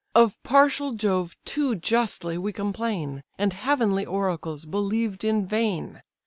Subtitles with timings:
[0.15, 6.01] Of partial Jove too justly we complain, And heavenly oracles believed in vain.